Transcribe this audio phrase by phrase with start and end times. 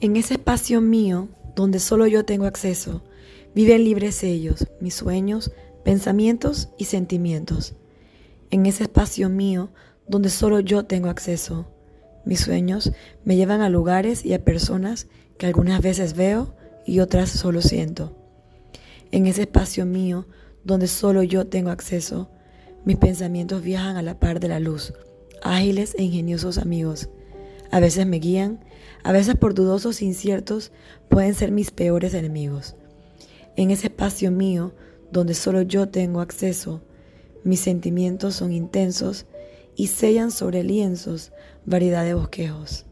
[0.00, 3.02] En ese espacio mío, donde solo yo tengo acceso,
[3.52, 5.50] viven libres ellos, mis sueños,
[5.84, 7.74] pensamientos y sentimientos.
[8.50, 9.70] En ese espacio mío,
[10.06, 11.66] donde solo yo tengo acceso,
[12.24, 12.92] mis sueños
[13.24, 16.54] me llevan a lugares y a personas que algunas veces veo
[16.86, 18.16] y otras solo siento.
[19.10, 20.28] En ese espacio mío,
[20.62, 22.30] donde solo yo tengo acceso,
[22.84, 24.94] mis pensamientos viajan a la par de la luz,
[25.42, 27.08] ágiles e ingeniosos amigos.
[27.70, 28.64] A veces me guían,
[29.02, 30.72] a veces por dudosos e inciertos
[31.08, 32.76] pueden ser mis peores enemigos.
[33.56, 34.74] En ese espacio mío,
[35.12, 36.82] donde solo yo tengo acceso,
[37.44, 39.26] mis sentimientos son intensos
[39.76, 41.32] y sellan sobre lienzos
[41.64, 42.87] variedad de bosquejos.